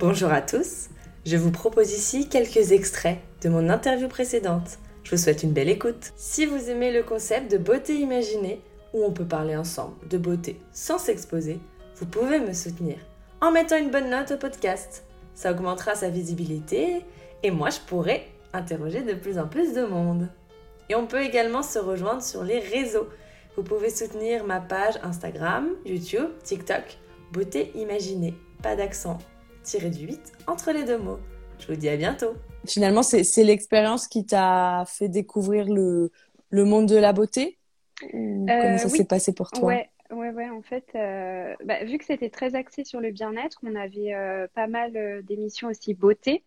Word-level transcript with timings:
Bonjour 0.00 0.30
à 0.30 0.42
tous, 0.42 0.90
je 1.26 1.36
vous 1.36 1.50
propose 1.50 1.92
ici 1.92 2.28
quelques 2.28 2.70
extraits 2.70 3.18
de 3.42 3.48
mon 3.48 3.68
interview 3.68 4.06
précédente. 4.06 4.78
Je 5.02 5.10
vous 5.10 5.20
souhaite 5.20 5.42
une 5.42 5.52
belle 5.52 5.68
écoute. 5.68 6.12
Si 6.14 6.46
vous 6.46 6.70
aimez 6.70 6.92
le 6.92 7.02
concept 7.02 7.50
de 7.50 7.58
beauté 7.58 7.96
imaginée, 7.96 8.62
où 8.94 9.02
on 9.02 9.10
peut 9.10 9.26
parler 9.26 9.56
ensemble 9.56 9.96
de 10.08 10.16
beauté 10.16 10.60
sans 10.70 10.98
s'exposer, 10.98 11.58
vous 11.96 12.06
pouvez 12.06 12.38
me 12.38 12.52
soutenir 12.52 12.98
en 13.40 13.50
mettant 13.50 13.76
une 13.76 13.90
bonne 13.90 14.08
note 14.08 14.30
au 14.30 14.36
podcast. 14.36 15.04
Ça 15.34 15.50
augmentera 15.50 15.96
sa 15.96 16.10
visibilité 16.10 17.04
et 17.42 17.50
moi 17.50 17.70
je 17.70 17.80
pourrai 17.80 18.28
interroger 18.52 19.02
de 19.02 19.14
plus 19.14 19.36
en 19.36 19.48
plus 19.48 19.74
de 19.74 19.82
monde. 19.82 20.28
Et 20.90 20.94
on 20.94 21.08
peut 21.08 21.22
également 21.22 21.64
se 21.64 21.80
rejoindre 21.80 22.22
sur 22.22 22.44
les 22.44 22.60
réseaux. 22.60 23.08
Vous 23.56 23.64
pouvez 23.64 23.90
soutenir 23.90 24.44
ma 24.44 24.60
page 24.60 24.94
Instagram, 25.02 25.70
YouTube, 25.84 26.28
TikTok, 26.44 26.98
Beauté 27.32 27.72
Imaginée, 27.74 28.34
pas 28.62 28.76
d'accent, 28.76 29.18
tiré 29.68 29.90
du 29.90 30.06
8 30.06 30.32
entre 30.46 30.72
les 30.72 30.84
deux 30.84 30.98
mots. 30.98 31.18
Je 31.58 31.66
vous 31.68 31.76
dis 31.76 31.88
à 31.88 31.96
bientôt. 31.96 32.34
Finalement, 32.66 33.02
c'est 33.02 33.44
l'expérience 33.44 34.08
qui 34.08 34.24
t'a 34.26 34.84
fait 34.86 35.08
découvrir 35.08 35.66
le, 35.68 36.10
le 36.50 36.64
monde 36.64 36.86
de 36.86 36.96
la 36.96 37.12
beauté 37.12 37.58
Euh, 38.50 38.50
Comment 38.58 38.78
ça 38.78 38.88
oui. 38.90 38.98
s'est 38.98 39.04
passé 39.06 39.32
pour 39.34 39.52
toi? 39.52 39.68
Ouais, 39.68 39.90
ouais, 40.10 40.30
ouais. 40.30 40.50
En 40.50 40.62
fait, 40.62 40.84
euh, 40.94 41.54
bah, 41.64 41.84
vu 41.84 41.98
que 41.98 42.04
c'était 42.04 42.30
très 42.30 42.54
axé 42.54 42.84
sur 42.84 43.00
le 43.00 43.10
bien-être, 43.10 43.58
on 43.62 43.74
avait 43.74 44.14
euh, 44.14 44.46
pas 44.54 44.66
mal 44.66 45.22
d'émissions 45.24 45.68
aussi 45.68 45.94
beauté. 45.94 46.44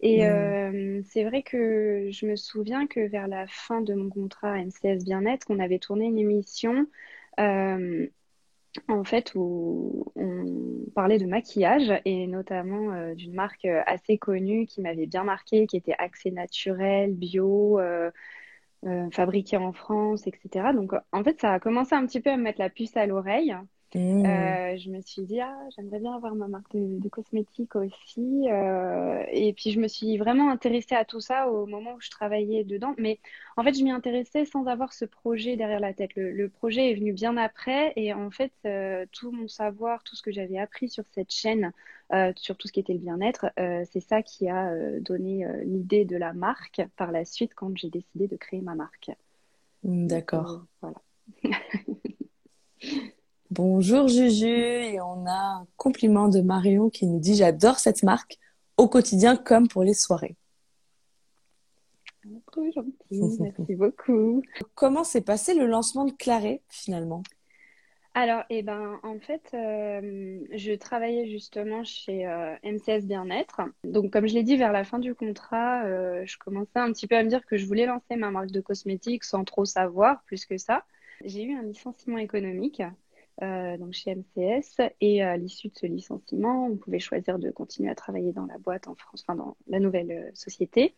Et 0.00 0.24
Mm. 0.24 0.26
euh, 0.26 1.02
c'est 1.10 1.24
vrai 1.24 1.42
que 1.42 2.08
je 2.12 2.26
me 2.26 2.36
souviens 2.36 2.86
que 2.86 3.00
vers 3.08 3.28
la 3.28 3.46
fin 3.48 3.80
de 3.82 3.94
mon 3.94 4.10
contrat 4.10 4.52
à 4.54 4.58
MCS 4.58 5.04
Bien-être, 5.04 5.46
on 5.50 5.60
avait 5.60 5.78
tourné 5.80 6.06
une 6.06 6.18
émission 6.18 6.86
euh, 7.40 8.08
en 8.88 9.04
fait 9.04 9.32
où 9.34 10.12
on 10.16 10.90
parlait 10.94 11.18
de 11.18 11.26
maquillage 11.26 11.92
et 12.04 12.26
notamment 12.26 12.92
euh, 12.92 13.14
d'une 13.14 13.34
marque 13.34 13.64
euh, 13.64 13.82
assez 13.86 14.18
connue 14.18 14.66
qui 14.66 14.80
m'avait 14.82 15.06
bien 15.06 15.24
marqué, 15.24 15.66
qui 15.66 15.76
était 15.76 15.94
axée 15.98 16.30
naturel, 16.30 17.14
bio. 17.14 17.78
euh, 17.80 18.10
euh, 18.86 19.10
fabriqué 19.10 19.56
en 19.56 19.72
France, 19.72 20.26
etc. 20.26 20.72
Donc, 20.72 20.92
en 21.12 21.24
fait, 21.24 21.40
ça 21.40 21.54
a 21.54 21.60
commencé 21.60 21.94
un 21.94 22.06
petit 22.06 22.20
peu 22.20 22.30
à 22.30 22.36
me 22.36 22.42
mettre 22.44 22.60
la 22.60 22.70
puce 22.70 22.96
à 22.96 23.06
l'oreille. 23.06 23.56
Mmh. 23.94 24.26
Euh, 24.26 24.76
je 24.76 24.90
me 24.90 25.00
suis 25.00 25.22
dit, 25.22 25.40
ah, 25.40 25.56
j'aimerais 25.74 25.98
bien 25.98 26.14
avoir 26.14 26.34
ma 26.34 26.46
marque 26.46 26.76
de, 26.76 27.00
de 27.00 27.08
cosmétiques 27.08 27.74
aussi. 27.74 28.46
Euh, 28.50 29.24
et 29.32 29.54
puis, 29.54 29.70
je 29.70 29.80
me 29.80 29.88
suis 29.88 30.18
vraiment 30.18 30.50
intéressée 30.50 30.94
à 30.94 31.06
tout 31.06 31.20
ça 31.20 31.48
au 31.48 31.64
moment 31.64 31.94
où 31.94 32.00
je 32.00 32.10
travaillais 32.10 32.64
dedans. 32.64 32.94
Mais 32.98 33.18
en 33.56 33.62
fait, 33.64 33.72
je 33.72 33.82
m'y 33.82 33.90
intéressais 33.90 34.44
sans 34.44 34.66
avoir 34.66 34.92
ce 34.92 35.06
projet 35.06 35.56
derrière 35.56 35.80
la 35.80 35.94
tête. 35.94 36.14
Le, 36.16 36.32
le 36.32 36.48
projet 36.50 36.90
est 36.90 36.94
venu 36.94 37.14
bien 37.14 37.38
après. 37.38 37.94
Et 37.96 38.12
en 38.12 38.30
fait, 38.30 38.52
euh, 38.66 39.06
tout 39.12 39.30
mon 39.32 39.48
savoir, 39.48 40.04
tout 40.04 40.16
ce 40.16 40.22
que 40.22 40.32
j'avais 40.32 40.58
appris 40.58 40.90
sur 40.90 41.04
cette 41.12 41.32
chaîne, 41.32 41.72
sur 42.36 42.56
tout 42.56 42.68
ce 42.68 42.72
qui 42.72 42.80
était 42.80 42.94
le 42.94 42.98
bien-être, 43.00 43.50
c'est 43.84 44.00
ça 44.00 44.22
qui 44.22 44.48
a 44.48 44.72
donné 45.00 45.46
l'idée 45.64 46.06
de 46.06 46.16
la 46.16 46.32
marque 46.32 46.80
par 46.96 47.12
la 47.12 47.26
suite 47.26 47.52
quand 47.54 47.76
j'ai 47.76 47.90
décidé 47.90 48.28
de 48.28 48.36
créer 48.36 48.62
ma 48.62 48.74
marque. 48.74 49.10
Mmh, 49.82 50.06
D'accord. 50.06 50.64
voilà. 50.80 51.02
Bonjour 53.50 54.08
Juju, 54.08 54.46
et 54.46 55.00
on 55.00 55.24
a 55.24 55.60
un 55.60 55.66
compliment 55.78 56.28
de 56.28 56.42
Marion 56.42 56.90
qui 56.90 57.06
nous 57.06 57.18
dit 57.18 57.34
J'adore 57.34 57.78
cette 57.78 58.02
marque 58.02 58.36
au 58.76 58.88
quotidien 58.88 59.36
comme 59.36 59.68
pour 59.68 59.82
les 59.84 59.94
soirées. 59.94 60.36
Trop 62.52 62.70
gentil, 62.70 63.40
merci 63.40 63.74
beaucoup. 63.74 64.42
Comment 64.74 65.02
s'est 65.02 65.22
passé 65.22 65.54
le 65.54 65.66
lancement 65.66 66.04
de 66.04 66.12
Claré 66.12 66.60
finalement? 66.68 67.22
Alors, 68.12 68.42
eh 68.50 68.62
ben, 68.62 69.00
en 69.02 69.18
fait, 69.18 69.50
euh, 69.54 70.40
je 70.52 70.72
travaillais 70.74 71.28
justement 71.28 71.84
chez 71.84 72.26
euh, 72.26 72.54
MCS 72.64 73.06
Bien-être. 73.06 73.62
Donc, 73.84 74.12
comme 74.12 74.26
je 74.26 74.34
l'ai 74.34 74.42
dit, 74.42 74.56
vers 74.56 74.72
la 74.72 74.84
fin 74.84 74.98
du 74.98 75.14
contrat, 75.14 75.84
euh, 75.84 76.26
je 76.26 76.36
commençais 76.36 76.80
un 76.80 76.92
petit 76.92 77.06
peu 77.06 77.16
à 77.16 77.22
me 77.22 77.28
dire 77.28 77.46
que 77.46 77.56
je 77.56 77.64
voulais 77.64 77.86
lancer 77.86 78.16
ma 78.16 78.30
marque 78.30 78.50
de 78.50 78.60
cosmétiques 78.60 79.24
sans 79.24 79.44
trop 79.44 79.64
savoir 79.64 80.22
plus 80.24 80.44
que 80.44 80.58
ça. 80.58 80.84
J'ai 81.24 81.44
eu 81.44 81.54
un 81.54 81.62
licenciement 81.62 82.18
économique 82.18 82.82
euh, 83.42 83.76
donc 83.78 83.92
chez 83.92 84.10
MCS 84.12 84.80
et 85.00 85.22
à 85.22 85.36
l'issue 85.36 85.68
de 85.68 85.76
ce 85.76 85.86
licenciement, 85.86 86.66
on 86.66 86.76
pouvait 86.76 86.98
choisir 86.98 87.38
de 87.38 87.50
continuer 87.50 87.90
à 87.90 87.94
travailler 87.94 88.32
dans 88.32 88.46
la 88.46 88.58
boîte 88.58 88.88
en 88.88 88.94
France, 88.94 89.24
enfin 89.26 89.36
dans 89.36 89.56
la 89.68 89.80
nouvelle 89.80 90.10
euh, 90.10 90.30
société, 90.34 90.94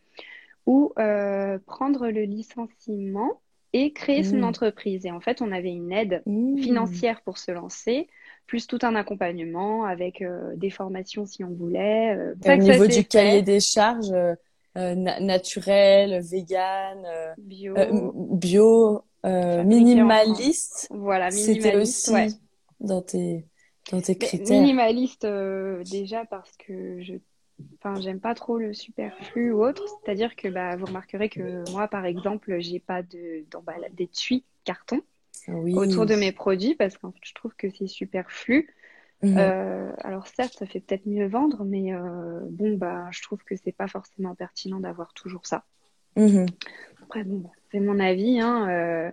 ou 0.66 0.92
euh, 0.98 1.58
prendre 1.66 2.08
le 2.08 2.22
licenciement 2.22 3.40
et 3.72 3.92
créer 3.92 4.22
son 4.22 4.38
Mmh. 4.38 4.44
entreprise. 4.44 5.06
Et 5.06 5.10
en 5.10 5.20
fait, 5.20 5.42
on 5.42 5.52
avait 5.52 5.72
une 5.72 5.92
aide 5.92 6.24
Mmh. 6.26 6.56
financière 6.56 7.22
pour 7.22 7.38
se 7.38 7.50
lancer, 7.52 8.08
plus 8.46 8.66
tout 8.66 8.78
un 8.82 8.94
accompagnement 8.96 9.84
avec 9.84 10.22
euh, 10.22 10.54
des 10.56 10.70
formations 10.70 11.26
si 11.26 11.44
on 11.44 11.50
voulait. 11.50 12.16
Au 12.46 12.56
niveau 12.56 12.86
du 12.86 13.04
cahier 13.06 13.42
des 13.42 13.60
charges, 13.60 14.12
euh, 14.12 14.34
na- 14.94 15.20
naturel, 15.20 16.20
vegan, 16.22 17.04
euh, 17.06 17.34
euh, 17.76 18.10
bio, 18.18 19.04
euh, 19.24 19.62
minimaliste, 19.64 20.86
France. 20.86 20.98
Voilà, 20.98 21.30
c'était 21.30 21.58
minimaliste, 21.58 22.08
aussi 22.08 22.14
ouais. 22.14 22.28
dans 22.80 23.02
tes, 23.02 23.46
dans 23.92 24.00
tes 24.00 24.16
critères. 24.16 24.60
minimaliste 24.60 25.24
euh, 25.24 25.82
déjà 25.84 26.24
parce 26.24 26.56
que 26.56 27.02
je 27.02 27.14
enfin 27.78 28.00
j'aime 28.00 28.20
pas 28.20 28.34
trop 28.34 28.56
le 28.58 28.72
superflu 28.72 29.52
ou 29.52 29.62
autre, 29.64 29.82
c'est-à-dire 30.02 30.34
que 30.36 30.48
bah 30.48 30.76
vous 30.76 30.86
remarquerez 30.86 31.28
que 31.28 31.70
moi 31.72 31.88
par 31.88 32.06
exemple, 32.06 32.58
j'ai 32.60 32.78
pas 32.80 33.02
de 33.02 33.44
d'emballage 33.50 33.92
d'étui 33.92 34.44
carton 34.64 35.02
Oui. 35.48 35.74
autour 35.74 36.06
de 36.06 36.14
mes 36.14 36.32
produits 36.32 36.74
parce 36.74 36.96
qu'en 36.96 37.12
fait, 37.12 37.20
je 37.22 37.34
trouve 37.34 37.54
que 37.56 37.68
c'est 37.70 37.86
superflu. 37.86 38.74
Mhm. 39.22 39.36
Euh, 39.36 39.92
alors 39.98 40.26
certes, 40.26 40.54
ça 40.58 40.66
fait 40.66 40.80
peut-être 40.80 41.06
mieux 41.06 41.28
vendre, 41.28 41.64
mais 41.64 41.92
euh, 41.92 42.40
bon 42.50 42.76
bah 42.78 43.08
je 43.10 43.20
trouve 43.22 43.42
que 43.44 43.54
c'est 43.56 43.72
pas 43.72 43.88
forcément 43.88 44.34
pertinent 44.34 44.80
d'avoir 44.80 45.12
toujours 45.12 45.46
ça. 45.46 45.64
Mhm. 46.16 46.46
Après 47.02 47.24
bon, 47.24 47.38
bah, 47.38 47.50
c'est 47.72 47.80
mon 47.80 47.98
avis, 48.00 48.40
hein. 48.40 48.68
euh, 48.68 49.10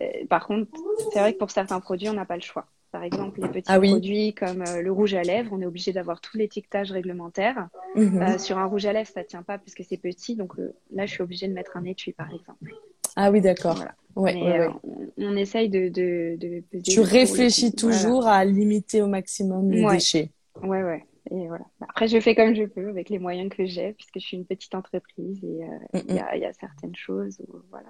euh, 0.00 0.26
par 0.28 0.46
contre, 0.46 0.70
c'est 1.12 1.18
vrai 1.20 1.32
que 1.34 1.38
pour 1.38 1.50
certains 1.50 1.80
produits, 1.80 2.08
on 2.08 2.14
n'a 2.14 2.24
pas 2.26 2.36
le 2.36 2.42
choix. 2.42 2.66
Par 2.92 3.04
exemple, 3.04 3.40
les 3.40 3.48
petits 3.48 3.64
Ah 3.68 3.78
oui. 3.78 3.90
produits 3.90 4.34
comme 4.34 4.62
euh, 4.62 4.82
le 4.82 4.90
rouge 4.90 5.14
à 5.14 5.22
lèvres, 5.22 5.50
on 5.52 5.60
est 5.60 5.66
obligé 5.66 5.92
d'avoir 5.92 6.20
tout 6.20 6.36
l'étiquetage 6.36 6.90
réglementaire. 6.90 7.68
Mhm. 7.94 8.20
Euh, 8.22 8.38
sur 8.38 8.58
un 8.58 8.64
rouge 8.66 8.84
à 8.86 8.92
lèvres, 8.92 9.08
ça 9.08 9.22
tient 9.22 9.42
pas 9.42 9.58
puisque 9.58 9.84
c'est 9.88 9.96
petit, 9.96 10.34
donc 10.34 10.58
euh, 10.58 10.74
là, 10.90 11.06
je 11.06 11.12
suis 11.12 11.22
obligée 11.22 11.46
de 11.46 11.52
mettre 11.52 11.76
un 11.76 11.84
étui, 11.84 12.12
par 12.12 12.28
exemple. 12.32 12.74
Ah 13.16 13.30
oui, 13.30 13.40
d'accord. 13.40 13.76
Voilà. 13.76 13.94
Ouais, 14.16 14.34
Mais 14.34 14.42
ouais, 14.42 14.58
ouais. 14.66 14.74
on, 14.82 15.06
on 15.18 15.36
essaye 15.36 15.68
de, 15.68 15.88
de, 15.88 16.36
de 16.36 16.60
peser 16.70 16.82
Tu 16.82 17.00
réfléchis. 17.00 17.72
Voilà. 17.80 17.96
toujours 17.96 18.26
à 18.26 18.44
limiter 18.44 19.02
au 19.02 19.06
maximum 19.06 19.70
les 19.70 19.86
déchets. 19.86 20.30
Ouais, 20.62 20.82
ouais. 20.82 21.04
Et 21.30 21.46
voilà. 21.48 21.64
Après, 21.80 22.08
je 22.08 22.18
fais 22.20 22.34
comme 22.34 22.54
je 22.54 22.64
peux 22.64 22.88
avec 22.88 23.08
les 23.08 23.18
moyens 23.18 23.50
que 23.54 23.64
j'ai, 23.66 23.92
puisque 23.92 24.14
je 24.18 24.26
suis 24.26 24.36
une 24.36 24.46
petite 24.46 24.74
entreprise 24.74 25.42
et 25.44 25.64
euh, 25.64 26.00
il 26.08 26.14
y 26.16 26.18
a, 26.18 26.36
il 26.36 26.42
y 26.42 26.44
a 26.44 26.52
certaines 26.52 26.96
choses 26.96 27.38
où, 27.46 27.56
voilà. 27.70 27.88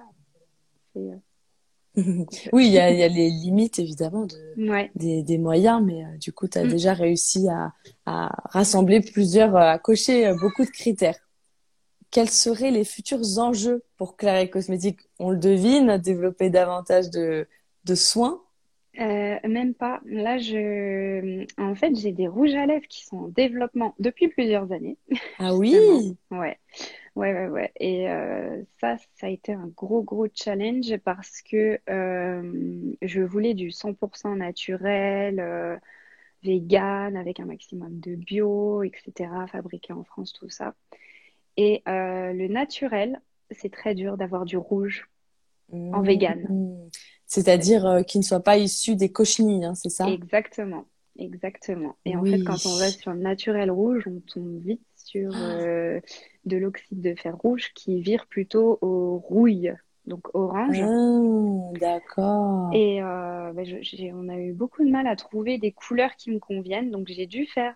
C'est, 0.92 1.00
euh, 1.00 2.24
Oui, 2.52 2.66
il 2.66 2.72
y 2.72 2.78
a, 2.78 2.90
il 2.90 2.98
y 2.98 3.02
a 3.02 3.08
les 3.08 3.30
limites 3.30 3.78
évidemment 3.78 4.26
de, 4.26 4.68
Ouais. 4.70 4.90
des, 4.94 5.22
des 5.22 5.38
moyens, 5.38 5.82
mais 5.84 6.04
euh, 6.04 6.16
du 6.18 6.32
coup, 6.32 6.48
tu 6.48 6.58
as 6.58 6.64
Mm. 6.64 6.68
déjà 6.68 6.92
réussi 6.92 7.48
à, 7.48 7.72
à 8.06 8.30
rassembler 8.50 9.00
plusieurs, 9.00 9.56
à 9.56 9.78
cocher 9.78 10.32
beaucoup 10.40 10.64
de 10.64 10.70
critères. 10.70 11.18
Quels 12.10 12.28
seraient 12.30 12.72
les 12.72 12.84
futurs 12.84 13.38
enjeux 13.38 13.84
pour 13.96 14.16
Claret 14.16 14.50
Cosmétiques 14.50 15.00
On 15.18 15.30
le 15.30 15.38
devine, 15.38 15.96
développer 15.98 16.50
davantage 16.50 17.08
de, 17.10 17.48
de 17.84 17.94
soins. 17.94 18.42
Euh, 18.98 19.38
même 19.46 19.74
pas. 19.74 20.00
Là, 20.04 20.38
je, 20.38 21.44
en 21.58 21.74
fait, 21.74 21.94
j'ai 21.94 22.12
des 22.12 22.26
rouges 22.26 22.54
à 22.54 22.66
lèvres 22.66 22.88
qui 22.88 23.04
sont 23.04 23.18
en 23.18 23.28
développement 23.28 23.94
depuis 23.98 24.28
plusieurs 24.28 24.72
années. 24.72 24.98
Ah 25.38 25.54
oui, 25.56 25.76
Ouais, 26.30 26.58
ouais, 27.14 27.32
ouais, 27.32 27.48
ouais. 27.48 27.72
Et 27.78 28.10
euh, 28.10 28.62
ça, 28.80 28.96
ça 29.14 29.28
a 29.28 29.30
été 29.30 29.52
un 29.52 29.68
gros, 29.68 30.02
gros 30.02 30.26
challenge 30.34 30.96
parce 31.04 31.40
que 31.42 31.78
euh, 31.88 32.92
je 33.00 33.22
voulais 33.22 33.54
du 33.54 33.68
100% 33.68 34.36
naturel, 34.36 35.80
vegan, 36.42 37.16
avec 37.16 37.38
un 37.38 37.46
maximum 37.46 38.00
de 38.00 38.16
bio, 38.16 38.82
etc., 38.82 39.30
fabriqué 39.46 39.92
en 39.92 40.02
France, 40.02 40.32
tout 40.32 40.48
ça. 40.48 40.74
Et 41.56 41.82
le 41.86 42.48
naturel, 42.48 43.20
c'est 43.52 43.70
très 43.70 43.94
dur 43.94 44.16
d'avoir 44.16 44.44
du 44.44 44.56
rouge 44.56 45.08
en 45.72 46.02
vegan. 46.02 46.40
Mm. 46.48 46.90
C'est-à-dire 47.30 47.86
euh, 47.86 48.02
qui 48.02 48.18
ne 48.18 48.24
soit 48.24 48.40
pas 48.42 48.58
issu 48.58 48.96
des 48.96 49.10
cochenilles, 49.12 49.64
hein, 49.64 49.74
c'est 49.74 49.88
ça? 49.88 50.06
Exactement, 50.06 50.84
exactement. 51.18 51.96
Et 52.04 52.16
en 52.16 52.24
fait, 52.24 52.40
quand 52.42 52.66
on 52.66 52.76
va 52.76 52.90
sur 52.90 53.12
le 53.12 53.20
naturel 53.20 53.70
rouge, 53.70 54.04
on 54.08 54.20
tombe 54.20 54.58
vite 54.60 54.82
sur 54.96 55.30
euh, 55.36 56.00
de 56.44 56.56
l'oxyde 56.56 57.00
de 57.00 57.14
fer 57.14 57.36
rouge 57.36 57.72
qui 57.74 58.00
vire 58.02 58.26
plutôt 58.26 58.78
au 58.82 59.18
rouille, 59.18 59.72
donc 60.06 60.34
orange. 60.34 60.80
Ah, 60.82 61.78
d'accord. 61.78 62.72
Et 62.72 63.02
euh, 63.02 63.52
bah, 63.52 63.64
je- 63.64 64.12
on 64.12 64.28
a 64.28 64.36
eu 64.36 64.52
beaucoup 64.52 64.84
de 64.84 64.90
mal 64.90 65.06
à 65.06 65.16
trouver 65.16 65.58
des 65.58 65.72
couleurs 65.72 66.16
qui 66.16 66.30
me 66.30 66.38
conviennent, 66.38 66.90
donc 66.90 67.08
j'ai 67.08 67.26
dû 67.26 67.46
faire 67.46 67.74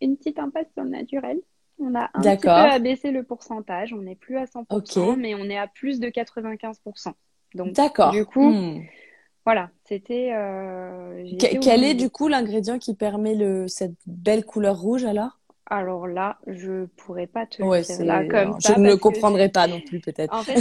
une 0.00 0.16
petite 0.16 0.38
impasse 0.38 0.66
sur 0.74 0.84
le 0.84 0.90
naturel. 0.90 1.40
On 1.78 1.94
a 1.94 2.10
un 2.14 2.22
petit 2.22 2.50
peu 2.50 2.66
abaissé 2.66 3.10
le 3.10 3.24
pourcentage, 3.24 3.92
on 3.92 4.02
n'est 4.02 4.16
plus 4.16 4.36
à 4.38 4.46
100%, 4.46 5.14
Ok. 5.14 5.18
mais 5.18 5.34
on 5.34 5.44
est 5.50 5.58
à 5.58 5.66
plus 5.68 6.00
de 6.00 6.08
95%. 6.08 7.14
Donc, 7.54 7.74
D'accord. 7.74 8.12
du 8.12 8.24
coup, 8.24 8.50
Hmm. 8.50 8.80
voilà, 9.44 9.70
c'était. 9.84 10.32
euh, 10.34 11.22
Que- 11.38 11.58
quel 11.62 11.84
est 11.84 11.94
du 11.94 12.10
coup 12.10 12.28
l'ingrédient 12.28 12.78
qui 12.78 12.94
permet 12.94 13.34
le, 13.34 13.68
cette 13.68 13.94
belle 14.06 14.44
couleur 14.44 14.78
rouge 14.78 15.04
alors? 15.04 15.38
Alors 15.66 16.06
là, 16.06 16.38
je 16.46 16.84
pourrais 16.86 17.26
pas 17.26 17.46
te 17.46 17.62
dire 17.62 18.04
là 18.04 18.24
comme 18.24 18.60
ça. 18.60 18.74
Je 18.74 18.80
ne 18.80 18.88
le 18.88 18.96
comprendrai 18.96 19.48
pas 19.48 19.66
non 19.66 19.80
plus 19.80 20.00
peut-être. 20.00 20.34
En 20.34 20.44
fait, 20.44 20.58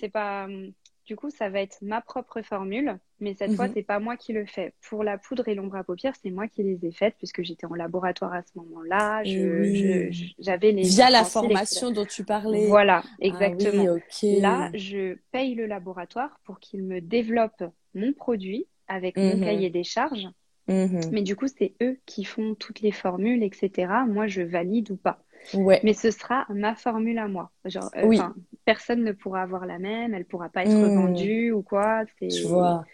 c'est 0.00 0.08
pas, 0.08 0.46
pas, 0.46 0.46
du 1.06 1.16
coup, 1.16 1.30
ça 1.30 1.50
va 1.50 1.60
être 1.60 1.78
ma 1.82 2.00
propre 2.00 2.40
formule, 2.42 2.98
mais 3.20 3.34
cette 3.34 3.48
fois, 3.48 3.56
fois, 3.56 3.68
mhm. 3.68 3.72
c'est 3.74 3.82
pas 3.82 3.98
moi 3.98 4.16
qui 4.16 4.32
le 4.32 4.46
fais. 4.46 4.72
Pour 4.88 5.04
la 5.04 5.18
poudre 5.18 5.48
et 5.48 5.54
l'ombre 5.54 5.76
à 5.76 5.84
paupières, 5.84 6.14
c'est 6.22 6.30
moi 6.30 6.48
qui 6.48 6.62
les 6.62 6.84
ai 6.86 6.92
faites 6.92 7.14
puisque 7.18 7.42
j'étais 7.42 7.66
en 7.66 7.74
laboratoire 7.74 8.32
à 8.32 8.42
ce 8.42 8.58
moment-là. 8.58 9.22
J'avais 10.38 10.72
les 10.72 10.82
via 10.82 11.10
la 11.10 11.24
formation 11.24 11.90
dont 11.90 12.06
tu 12.06 12.24
parlais. 12.24 12.66
Voilà, 12.66 13.02
ah 13.04 13.16
exactement. 13.20 13.98
Là, 14.22 14.70
je 14.74 15.16
paye 15.30 15.54
le 15.54 15.66
laboratoire 15.66 16.40
pour 16.44 16.58
qu'il 16.58 16.82
me 16.82 17.00
développe 17.00 17.62
mon 17.94 18.12
produit 18.12 18.66
avec 18.88 19.16
mon 19.16 19.36
mhm. 19.36 19.44
cahier 19.44 19.70
des 19.70 19.84
charges. 19.84 20.28
Mhm. 20.68 21.00
Mais 21.12 21.22
du 21.22 21.36
coup, 21.36 21.46
c'est 21.48 21.74
eux 21.82 21.98
qui 22.06 22.24
font 22.24 22.54
toutes 22.54 22.80
les 22.80 22.92
formules, 22.92 23.42
etc. 23.42 23.92
Moi, 24.08 24.26
je 24.26 24.40
valide 24.40 24.90
ou 24.90 24.96
pas. 24.96 25.22
Ouais. 25.52 25.80
Mais 25.84 25.92
ce 25.92 26.10
sera 26.10 26.46
ma 26.48 26.74
formule 26.74 27.18
à 27.18 27.28
moi. 27.28 27.50
Genre, 27.66 27.90
euh, 27.96 28.06
oui. 28.06 28.18
Personne 28.64 29.04
ne 29.04 29.12
pourra 29.12 29.42
avoir 29.42 29.66
la 29.66 29.78
même, 29.78 30.14
elle 30.14 30.24
pourra 30.24 30.48
pas 30.48 30.64
être 30.64 30.70
mmh. 30.70 30.94
vendue 30.94 31.52
ou 31.52 31.62
quoi. 31.62 32.04
Je 32.20 32.46
vois. 32.46 32.84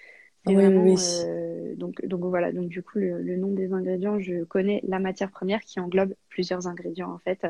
C'est 0.46 0.54
vraiment, 0.54 0.94
euh, 1.26 1.74
donc, 1.76 2.02
donc 2.06 2.24
voilà, 2.24 2.50
donc 2.50 2.68
du 2.68 2.82
coup, 2.82 2.98
le, 2.98 3.36
nom 3.36 3.52
des 3.52 3.74
ingrédients, 3.74 4.18
je 4.18 4.42
connais 4.44 4.80
la 4.88 4.98
matière 4.98 5.30
première 5.30 5.60
qui 5.60 5.80
englobe 5.80 6.14
plusieurs 6.30 6.66
ingrédients 6.66 7.12
en 7.12 7.18
fait. 7.18 7.46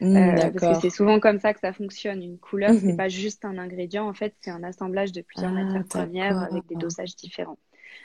Mmh, 0.00 0.16
euh, 0.16 0.50
parce 0.50 0.76
que 0.76 0.80
c'est 0.82 0.94
souvent 0.94 1.20
comme 1.20 1.38
ça 1.38 1.54
que 1.54 1.60
ça 1.60 1.72
fonctionne. 1.72 2.22
Une 2.22 2.38
couleur, 2.38 2.72
mmh. 2.72 2.80
c'est 2.80 2.96
pas 2.96 3.08
juste 3.08 3.46
un 3.46 3.56
ingrédient, 3.56 4.06
en 4.06 4.12
fait, 4.12 4.34
c'est 4.42 4.50
un 4.50 4.62
assemblage 4.62 5.12
de 5.12 5.22
plusieurs 5.22 5.52
ah, 5.52 5.64
matières 5.64 5.86
premières 5.86 6.38
avec 6.38 6.66
des 6.68 6.76
dosages 6.76 7.16
différents. 7.16 7.58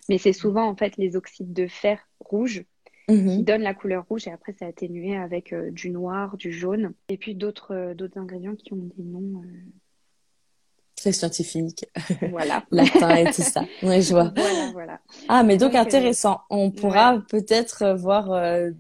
Mais 0.07 0.18
c'est 0.18 0.33
souvent 0.33 0.68
en 0.68 0.75
fait 0.75 0.95
les 0.98 1.18
oxydes 1.18 1.51
de 1.51 1.68
fer 1.68 2.07
rouges 2.19 2.63
qui 3.09 3.38
mhm. 3.39 3.44
donne 3.44 3.61
la 3.61 3.73
couleur 3.73 4.06
rouge 4.07 4.27
et 4.27 4.31
après 4.31 4.53
c'est 4.57 4.65
atténué 4.65 5.17
avec 5.17 5.53
euh, 5.53 5.71
du 5.71 5.89
noir, 5.89 6.38
du 6.38 6.51
jaune 6.51 6.94
et 7.07 7.17
puis 7.17 7.35
d'autres 7.35 7.73
euh, 7.73 7.94
d'autres 7.94 8.17
ingrédients 8.17 8.56
qui 8.56 8.73
ont 8.73 8.89
des 8.97 9.03
noms 9.03 9.41
euh, 9.41 9.47
très 10.95 11.11
scientifiques. 11.11 11.85
Voilà. 12.29 12.65
Latin 12.71 13.15
et 13.15 13.25
tout 13.25 13.41
ça. 13.41 13.65
Oui, 13.83 14.01
je 14.01 14.11
vois. 14.11 14.33
Voilà, 14.35 14.71
voilà. 14.73 15.00
Ah, 15.29 15.44
mais 15.44 15.56
donc, 15.56 15.73
intéressant. 15.73 16.41
On 16.50 16.71
pourra 16.71 17.23
peut-être 17.29 17.94
voir 17.94 18.29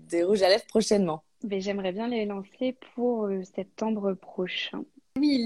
des 0.09 0.23
rouges 0.23 0.41
à 0.41 0.49
lèvres 0.49 0.65
prochainement. 0.67 1.23
Mais 1.45 1.61
j'aimerais 1.61 1.93
bien 1.93 2.09
les 2.09 2.25
lancer 2.25 2.75
pour 2.93 3.29
septembre 3.55 4.15
prochain. 4.15 4.83
Oui, 5.19 5.37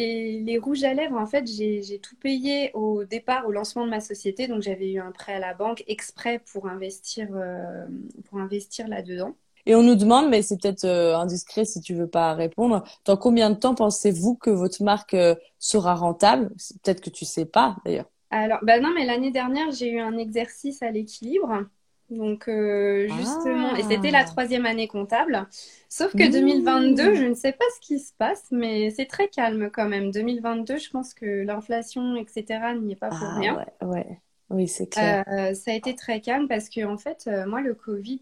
les, 0.46 0.58
rouges 0.58 0.84
à 0.84 0.94
lèvres, 0.94 1.18
en 1.18 1.26
fait, 1.26 1.48
j'ai 1.48 2.00
tout 2.00 2.16
payé 2.16 2.72
au 2.74 3.04
départ, 3.06 3.48
au 3.48 3.52
lancement 3.52 3.86
de 3.86 3.90
ma 3.90 4.02
société. 4.02 4.48
Donc, 4.48 4.62
j'avais 4.62 4.92
eu 4.92 5.00
un 5.00 5.12
prêt 5.12 5.34
à 5.34 5.40
la 5.40 5.54
banque 5.54 5.84
exprès 5.88 6.40
pour 6.52 6.68
investir, 6.68 7.30
euh, 7.34 7.86
pour 8.30 8.40
investir 8.40 8.88
là-dedans. 8.88 9.36
Et 9.66 9.76
on 9.76 9.82
nous 9.82 9.96
demande, 9.96 10.30
mais 10.30 10.42
c'est 10.42 10.62
peut-être 10.62 10.84
euh, 10.84 11.16
indiscret 11.18 11.66
si 11.66 11.82
tu 11.82 11.96
veux 11.96 12.08
pas 12.08 12.34
répondre, 12.34 12.84
dans 13.06 13.18
combien 13.18 13.50
de 13.50 13.56
temps 13.56 13.76
pensez-vous 13.76 14.36
que 14.36 14.50
votre 14.50 14.84
marque 14.84 15.14
euh, 15.14 15.36
sera 15.58 15.96
rentable? 15.96 16.50
Peut-être 16.84 17.02
que 17.02 17.10
tu 17.10 17.26
sais 17.26 17.46
pas, 17.46 17.78
d'ailleurs. 17.86 18.10
Alors, 18.30 18.60
bah 18.64 18.80
non, 18.80 18.90
mais 18.94 19.06
l'année 19.06 19.32
dernière, 19.32 19.72
j'ai 19.72 19.90
eu 19.90 20.00
un 20.00 20.18
exercice 20.18 20.82
à 20.84 20.92
l'équilibre. 20.92 21.66
Donc 22.14 22.48
euh, 22.48 23.08
justement, 23.18 23.76
et 23.76 23.84
c'était 23.84 24.12
la 24.12 24.20
ah. 24.20 24.24
troisième 24.26 24.66
année 24.66 24.88
comptable. 24.88 25.48
Sauf 25.90 26.12
que 26.12 26.32
2022, 26.32 27.16
je 27.16 27.26
ne 27.26 27.34
sais 27.34 27.52
pas 27.52 27.66
ce 27.76 27.80
qui 27.86 28.00
se 28.00 28.14
passe, 28.18 28.46
mais 28.52 28.90
c'est 28.92 29.06
très 29.06 29.28
calme 29.28 29.70
quand 29.72 29.88
même. 29.88 30.12
2022, 30.12 30.78
je 30.78 30.90
pense 30.90 31.14
que 31.14 31.44
l'inflation, 31.44 32.16
etc., 32.16 32.60
n'y 32.82 32.94
est 32.94 32.96
pas 32.96 33.10
pour 33.10 33.24
ah, 33.24 33.40
rien. 33.40 33.66
Ouais, 33.82 34.20
Oui, 34.50 34.68
c'est 34.68 34.88
clair. 34.88 35.24
Euh, 35.28 35.54
ça 35.54 35.72
a 35.72 35.74
été 35.74 35.96
très 35.96 36.22
calme 36.22 36.48
parce 36.48 36.70
que 36.70 36.86
en 36.86 36.98
fait, 36.98 37.26
euh, 37.28 37.46
moi, 37.46 37.62
le 37.62 37.74
Covid, 37.74 38.22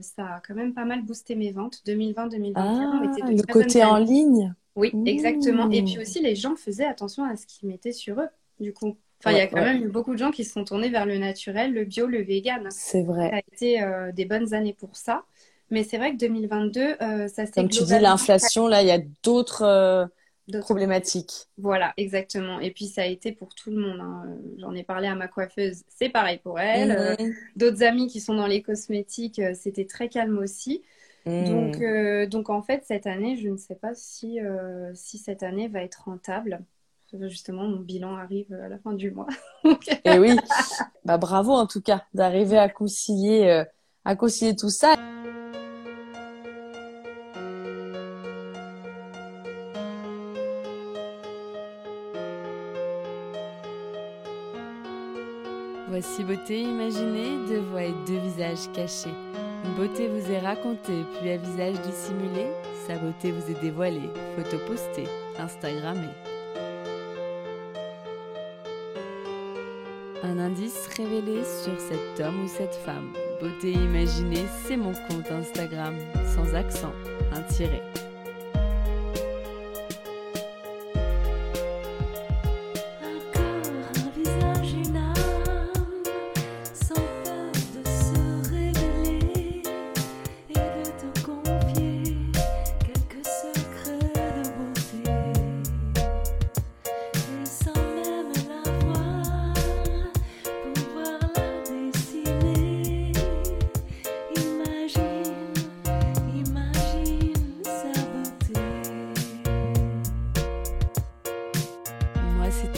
ça 0.00 0.24
a 0.24 0.42
quand 0.46 0.54
même 0.54 0.74
pas 0.74 0.84
mal 0.84 1.02
boosté 1.02 1.34
mes 1.34 1.52
ventes. 1.52 1.82
2020-2021 1.86 2.52
ah, 2.56 3.02
Le 3.30 3.52
côté 3.52 3.84
en 3.84 3.98
ligne? 3.98 4.54
Oui, 4.76 4.92
exactement. 5.06 5.70
Et 5.70 5.82
puis 5.82 5.98
aussi, 5.98 6.20
les 6.20 6.34
gens 6.34 6.56
faisaient 6.56 6.86
attention 6.86 7.24
à 7.24 7.36
ce 7.36 7.46
qu'ils 7.46 7.68
mettaient 7.68 7.92
sur 7.92 8.20
eux. 8.20 8.28
Du 8.60 8.72
coup, 8.72 8.96
il 9.32 9.38
y 9.38 9.40
a 9.40 9.46
quand 9.46 9.60
même 9.60 9.82
eu 9.82 9.88
beaucoup 9.88 10.12
de 10.12 10.18
gens 10.18 10.30
qui 10.30 10.44
se 10.44 10.52
sont 10.52 10.64
tournés 10.64 10.88
vers 10.88 11.06
le 11.06 11.18
naturel, 11.18 11.72
le 11.72 11.84
bio, 11.84 12.06
le 12.06 12.22
vegan. 12.22 12.68
C'est 12.70 13.02
vrai. 13.02 13.30
Ça 13.30 13.36
a 13.36 13.40
été 13.52 13.82
euh, 13.82 14.12
des 14.12 14.24
bonnes 14.24 14.54
années 14.54 14.74
pour 14.74 14.96
ça. 14.96 15.24
Mais 15.70 15.82
c'est 15.82 15.96
vrai 15.96 16.12
que 16.12 16.18
2022, 16.18 16.80
euh, 16.80 17.28
ça 17.28 17.46
s'est 17.46 17.52
Comme 17.52 17.68
tu 17.68 17.84
dis, 17.84 17.98
l'inflation, 17.98 18.66
là, 18.66 18.82
il 18.82 18.88
y 18.88 18.92
a 18.92 19.00
d'autres 19.22 19.62
euh, 19.62 20.06
problématiques. 20.60 21.46
Voilà, 21.56 21.94
exactement. 21.96 22.60
Et 22.60 22.70
puis, 22.70 22.86
ça 22.86 23.02
a 23.02 23.06
été 23.06 23.32
pour 23.32 23.54
tout 23.54 23.70
le 23.70 23.78
monde. 23.78 24.00
Hein. 24.00 24.36
J'en 24.58 24.74
ai 24.74 24.82
parlé 24.84 25.08
à 25.08 25.14
ma 25.14 25.26
coiffeuse, 25.26 25.82
c'est 25.88 26.10
pareil 26.10 26.38
pour 26.38 26.60
elle. 26.60 27.16
Mhm. 27.18 27.34
D'autres 27.56 27.82
amis 27.82 28.08
qui 28.08 28.20
sont 28.20 28.34
dans 28.34 28.46
les 28.46 28.62
cosmétiques, 28.62 29.40
c'était 29.54 29.86
très 29.86 30.08
calme 30.08 30.38
aussi. 30.38 30.82
Mhm. 31.24 31.44
Donc, 31.44 32.28
donc, 32.30 32.50
en 32.50 32.62
fait, 32.62 32.84
cette 32.84 33.06
année, 33.06 33.36
je 33.36 33.48
ne 33.48 33.56
sais 33.56 33.76
pas 33.76 33.94
si, 33.94 34.38
si 34.92 35.18
cette 35.18 35.42
année 35.42 35.68
va 35.68 35.82
être 35.82 36.04
rentable 36.04 36.62
justement, 37.22 37.64
mon 37.64 37.80
bilan 37.80 38.16
arrive 38.16 38.52
à 38.52 38.68
la 38.68 38.78
fin 38.78 38.92
du 38.92 39.10
mois. 39.10 39.26
Et 39.64 39.70
eh 40.04 40.18
oui, 40.18 40.36
bah, 41.04 41.18
bravo 41.18 41.52
en 41.52 41.66
tout 41.66 41.80
cas 41.80 42.02
d'arriver 42.14 42.58
à 42.58 42.68
concilier, 42.68 43.48
euh, 43.48 43.64
à 44.04 44.16
concilier 44.16 44.56
tout 44.56 44.70
ça. 44.70 44.94
Voici 55.88 56.24
beauté 56.24 56.60
imaginée, 56.62 57.46
deux 57.46 57.60
voix 57.60 57.84
et 57.84 57.94
deux 58.06 58.18
visages 58.18 58.70
cachés. 58.72 59.14
Une 59.64 59.74
beauté 59.76 60.08
vous 60.08 60.30
est 60.30 60.40
racontée, 60.40 61.04
puis 61.20 61.30
à 61.30 61.36
visage 61.36 61.80
dissimulé, 61.82 62.46
sa 62.86 62.96
beauté 62.98 63.30
vous 63.30 63.50
est 63.50 63.60
dévoilée, 63.60 64.10
photo 64.36 64.58
postée, 64.66 65.08
Instagrammée. 65.38 66.33
Un 70.24 70.38
indice 70.38 70.88
révélé 70.96 71.42
sur 71.44 71.78
cet 71.78 72.18
homme 72.18 72.44
ou 72.44 72.48
cette 72.48 72.74
femme. 72.74 73.12
Beauté 73.42 73.72
imaginée, 73.72 74.46
c'est 74.64 74.78
mon 74.78 74.92
compte 74.92 75.30
Instagram, 75.30 75.94
sans 76.34 76.54
accent, 76.54 76.94
un 77.30 77.42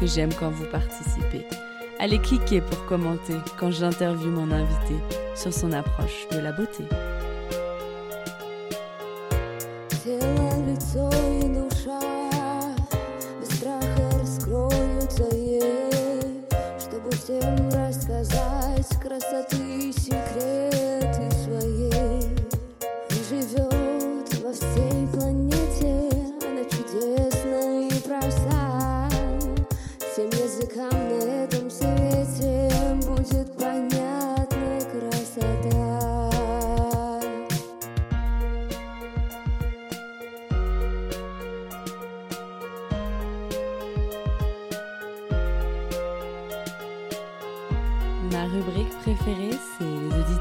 que 0.00 0.06
j'aime 0.06 0.32
quand 0.34 0.50
vous 0.50 0.64
participez. 0.64 1.44
Allez 1.98 2.18
cliquer 2.18 2.62
pour 2.62 2.86
commenter 2.86 3.34
quand 3.58 3.70
j'interviewe 3.70 4.30
mon 4.30 4.50
invité 4.50 4.94
sur 5.36 5.52
son 5.52 5.72
approche 5.72 6.26
de 6.32 6.38
la 6.38 6.52
beauté. 6.52 6.84